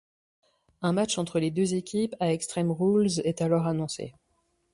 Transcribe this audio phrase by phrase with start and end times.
[0.81, 4.15] Un match entre les deux équipes à Extreme Rules est alors annoncé.